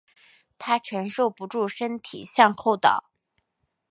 [0.57, 3.11] 她承受不住身体向后倒